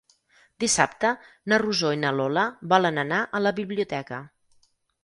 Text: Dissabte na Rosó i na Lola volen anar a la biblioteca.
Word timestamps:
Dissabte 0.63 1.11
na 1.53 1.61
Rosó 1.63 1.91
i 1.99 2.01
na 2.05 2.15
Lola 2.21 2.47
volen 2.75 3.01
anar 3.07 3.25
a 3.41 3.47
la 3.49 3.57
biblioteca. 3.63 4.25